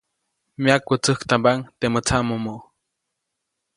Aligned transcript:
Myakwätsäktambaʼuŋ 0.61 1.59
temäʼ 1.79 2.03
tsaʼmomo. 2.07 2.53